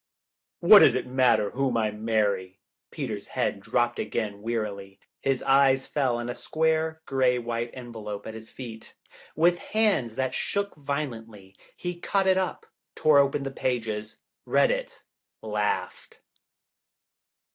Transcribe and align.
"What 0.61 0.79
does 0.79 0.95
it 0.95 1.05
matter 1.05 1.51
whom 1.51 1.77
I 1.77 1.91
marry?" 1.91 2.59
Peter's 2.89 3.27
head 3.27 3.59
dropped 3.59 3.99
again, 3.99 4.41
wearily. 4.41 4.99
His 5.19 5.43
eyes 5.43 5.85
fell 5.85 6.17
on 6.17 6.27
a 6.27 6.33
square, 6.33 7.03
gray 7.05 7.37
white 7.37 7.69
envelope 7.75 8.25
at 8.25 8.33
his 8.33 8.49
feet. 8.49 8.95
With 9.35 9.59
hands 9.59 10.15
that 10.15 10.33
shook 10.33 10.73
violently 10.75 11.55
he 11.75 11.99
caught 11.99 12.25
it 12.25 12.39
up, 12.39 12.65
tore 12.95 13.19
open 13.19 13.43
the 13.43 13.51
pages. 13.51 14.17
Read 14.43 14.71
it, 14.71 15.03
laughed. 15.43 16.19